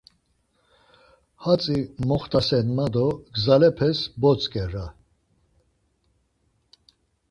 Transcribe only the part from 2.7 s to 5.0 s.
ma do gzalepes botzǩer aa...